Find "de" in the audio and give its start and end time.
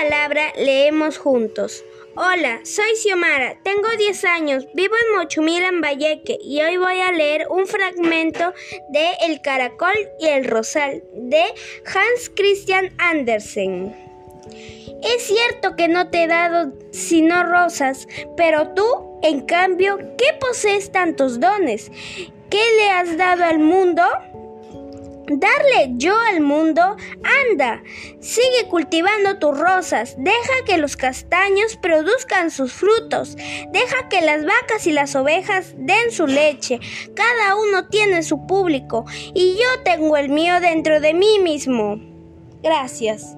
8.88-9.10, 11.14-11.42, 41.00-41.14